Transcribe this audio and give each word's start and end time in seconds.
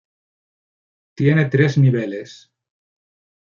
Tiene 1.15 1.45
tres 1.47 1.77
niveles. 1.77 2.51